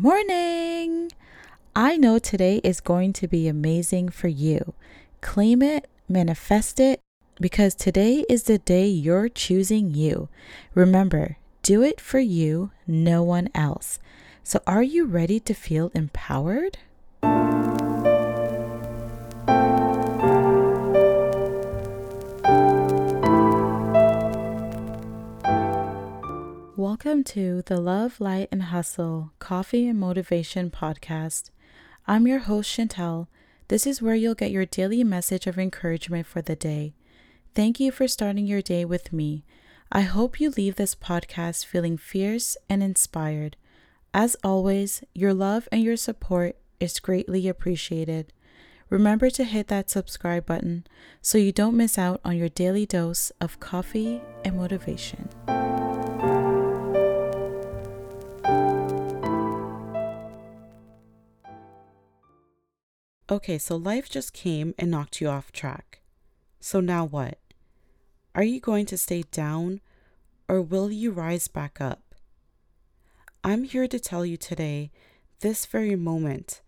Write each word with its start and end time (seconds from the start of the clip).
morning. 0.00 1.12
I 1.76 1.98
know 1.98 2.18
today 2.18 2.62
is 2.64 2.80
going 2.80 3.12
to 3.12 3.28
be 3.28 3.46
amazing 3.46 4.08
for 4.08 4.28
you. 4.28 4.72
Claim 5.20 5.60
it, 5.60 5.86
manifest 6.08 6.80
it, 6.80 7.00
because 7.38 7.74
today 7.74 8.24
is 8.26 8.44
the 8.44 8.56
day 8.56 8.86
you're 8.86 9.28
choosing 9.28 9.94
you. 9.94 10.30
Remember, 10.74 11.36
do 11.62 11.82
it 11.82 12.00
for 12.00 12.20
you, 12.20 12.70
no 12.86 13.22
one 13.22 13.50
else. 13.54 13.98
So, 14.42 14.62
are 14.66 14.82
you 14.82 15.04
ready 15.04 15.40
to 15.40 15.52
feel 15.52 15.90
empowered? 15.94 16.78
Welcome 26.80 27.24
to 27.24 27.60
the 27.66 27.78
Love, 27.78 28.22
Light, 28.22 28.48
and 28.50 28.62
Hustle 28.62 29.32
Coffee 29.38 29.86
and 29.86 30.00
Motivation 30.00 30.70
Podcast. 30.70 31.50
I'm 32.08 32.26
your 32.26 32.38
host, 32.38 32.74
Shantel. 32.74 33.26
This 33.68 33.86
is 33.86 34.00
where 34.00 34.14
you'll 34.14 34.34
get 34.34 34.50
your 34.50 34.64
daily 34.64 35.04
message 35.04 35.46
of 35.46 35.58
encouragement 35.58 36.26
for 36.26 36.40
the 36.40 36.56
day. 36.56 36.94
Thank 37.54 37.80
you 37.80 37.92
for 37.92 38.08
starting 38.08 38.46
your 38.46 38.62
day 38.62 38.86
with 38.86 39.12
me. 39.12 39.44
I 39.92 40.00
hope 40.00 40.40
you 40.40 40.48
leave 40.48 40.76
this 40.76 40.94
podcast 40.94 41.66
feeling 41.66 41.98
fierce 41.98 42.56
and 42.66 42.82
inspired. 42.82 43.58
As 44.14 44.38
always, 44.42 45.04
your 45.12 45.34
love 45.34 45.68
and 45.70 45.82
your 45.82 45.98
support 45.98 46.56
is 46.80 46.98
greatly 46.98 47.46
appreciated. 47.46 48.32
Remember 48.88 49.28
to 49.28 49.44
hit 49.44 49.68
that 49.68 49.90
subscribe 49.90 50.46
button 50.46 50.86
so 51.20 51.36
you 51.36 51.52
don't 51.52 51.76
miss 51.76 51.98
out 51.98 52.22
on 52.24 52.38
your 52.38 52.48
daily 52.48 52.86
dose 52.86 53.32
of 53.38 53.60
coffee 53.60 54.22
and 54.46 54.56
motivation. 54.56 55.28
Okay, 63.30 63.58
so 63.58 63.76
life 63.76 64.10
just 64.10 64.32
came 64.32 64.74
and 64.76 64.90
knocked 64.90 65.20
you 65.20 65.28
off 65.28 65.52
track. 65.52 66.00
So 66.58 66.80
now 66.80 67.04
what? 67.04 67.38
Are 68.34 68.42
you 68.42 68.58
going 68.58 68.86
to 68.86 68.98
stay 68.98 69.22
down 69.30 69.80
or 70.48 70.60
will 70.60 70.90
you 70.90 71.12
rise 71.12 71.46
back 71.46 71.80
up? 71.80 72.16
I'm 73.44 73.62
here 73.62 73.86
to 73.86 74.00
tell 74.00 74.26
you 74.26 74.36
today, 74.36 74.90
this 75.40 75.64
very 75.64 75.94
moment, 75.94 76.60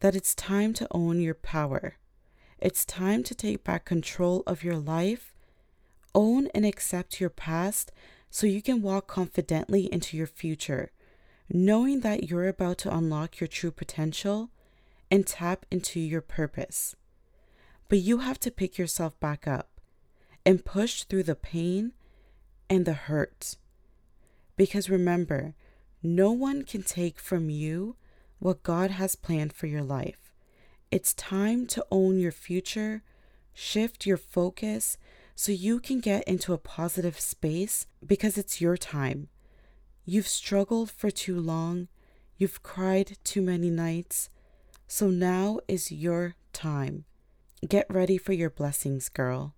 that 0.00 0.14
it's 0.14 0.34
time 0.34 0.74
to 0.74 0.88
own 0.90 1.18
your 1.18 1.34
power. 1.34 1.96
It's 2.58 2.84
time 2.84 3.22
to 3.22 3.34
take 3.34 3.64
back 3.64 3.86
control 3.86 4.42
of 4.46 4.62
your 4.62 4.76
life, 4.76 5.34
own 6.14 6.48
and 6.54 6.66
accept 6.66 7.22
your 7.22 7.30
past 7.30 7.90
so 8.28 8.46
you 8.46 8.60
can 8.60 8.82
walk 8.82 9.06
confidently 9.06 9.90
into 9.90 10.18
your 10.18 10.26
future, 10.26 10.92
knowing 11.48 12.00
that 12.00 12.28
you're 12.28 12.48
about 12.48 12.76
to 12.78 12.94
unlock 12.94 13.40
your 13.40 13.48
true 13.48 13.70
potential 13.70 14.50
and 15.12 15.26
tap 15.26 15.66
into 15.70 16.00
your 16.00 16.22
purpose. 16.22 16.96
But 17.90 17.98
you 17.98 18.20
have 18.20 18.40
to 18.40 18.50
pick 18.50 18.78
yourself 18.78 19.20
back 19.20 19.46
up 19.46 19.78
and 20.46 20.64
push 20.64 21.04
through 21.04 21.24
the 21.24 21.34
pain 21.34 21.92
and 22.70 22.86
the 22.86 22.94
hurt. 22.94 23.58
Because 24.56 24.88
remember, 24.88 25.54
no 26.02 26.32
one 26.32 26.62
can 26.62 26.82
take 26.82 27.18
from 27.18 27.50
you 27.50 27.96
what 28.38 28.62
God 28.62 28.92
has 28.92 29.14
planned 29.14 29.52
for 29.52 29.66
your 29.66 29.82
life. 29.82 30.32
It's 30.90 31.12
time 31.12 31.66
to 31.66 31.84
own 31.90 32.18
your 32.18 32.32
future, 32.32 33.02
shift 33.52 34.06
your 34.06 34.16
focus 34.16 34.96
so 35.34 35.52
you 35.52 35.78
can 35.78 36.00
get 36.00 36.24
into 36.24 36.54
a 36.54 36.58
positive 36.58 37.20
space 37.20 37.86
because 38.04 38.38
it's 38.38 38.62
your 38.62 38.78
time. 38.78 39.28
You've 40.06 40.26
struggled 40.26 40.90
for 40.90 41.10
too 41.10 41.38
long, 41.38 41.88
you've 42.38 42.62
cried 42.62 43.18
too 43.24 43.42
many 43.42 43.68
nights, 43.68 44.30
so 44.92 45.08
now 45.08 45.58
is 45.68 45.90
your 45.90 46.34
time. 46.52 47.06
Get 47.66 47.86
ready 47.88 48.18
for 48.18 48.34
your 48.34 48.50
blessings, 48.50 49.08
girl. 49.08 49.54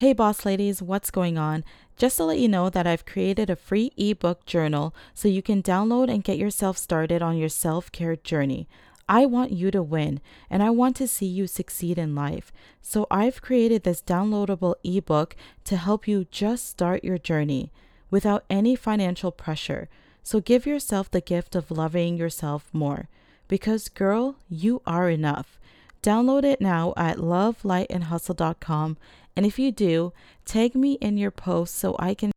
Hey, 0.00 0.12
boss 0.12 0.44
ladies, 0.44 0.82
what's 0.82 1.10
going 1.10 1.38
on? 1.38 1.64
Just 1.96 2.18
to 2.18 2.24
let 2.24 2.38
you 2.38 2.46
know 2.46 2.68
that 2.68 2.86
I've 2.86 3.06
created 3.06 3.48
a 3.48 3.56
free 3.56 3.92
ebook 3.96 4.44
journal 4.44 4.94
so 5.14 5.28
you 5.28 5.40
can 5.40 5.62
download 5.62 6.12
and 6.12 6.22
get 6.22 6.36
yourself 6.36 6.76
started 6.76 7.22
on 7.22 7.38
your 7.38 7.48
self 7.48 7.90
care 7.90 8.16
journey. 8.16 8.68
I 9.08 9.24
want 9.24 9.52
you 9.52 9.70
to 9.70 9.82
win 9.82 10.20
and 10.50 10.62
I 10.62 10.68
want 10.68 10.96
to 10.96 11.08
see 11.08 11.24
you 11.24 11.46
succeed 11.46 11.96
in 11.96 12.14
life. 12.14 12.52
So 12.82 13.06
I've 13.10 13.40
created 13.40 13.82
this 13.82 14.02
downloadable 14.02 14.74
ebook 14.84 15.36
to 15.64 15.78
help 15.78 16.06
you 16.06 16.26
just 16.30 16.68
start 16.68 17.02
your 17.02 17.16
journey 17.16 17.72
without 18.10 18.44
any 18.50 18.76
financial 18.76 19.32
pressure. 19.32 19.88
So 20.22 20.40
give 20.40 20.66
yourself 20.66 21.10
the 21.10 21.20
gift 21.20 21.54
of 21.54 21.70
loving 21.70 22.16
yourself 22.16 22.68
more 22.72 23.08
because, 23.48 23.88
girl, 23.88 24.36
you 24.48 24.82
are 24.86 25.10
enough. 25.10 25.58
Download 26.02 26.44
it 26.44 26.60
now 26.60 26.94
at 26.96 27.18
lovelightandhustle.com. 27.18 28.96
And 29.36 29.46
if 29.46 29.58
you 29.58 29.72
do, 29.72 30.12
tag 30.44 30.74
me 30.74 30.92
in 30.94 31.18
your 31.18 31.30
post 31.30 31.74
so 31.74 31.96
I 31.98 32.14
can 32.14 32.32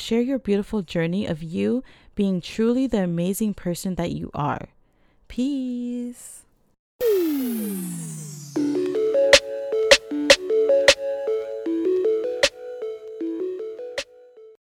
share 0.00 0.20
your 0.20 0.38
beautiful 0.38 0.82
journey 0.82 1.26
of 1.26 1.42
you 1.42 1.82
being 2.14 2.40
truly 2.40 2.86
the 2.86 3.02
amazing 3.02 3.54
person 3.54 3.96
that 3.96 4.12
you 4.12 4.30
are. 4.34 4.68
Peace. 5.28 6.42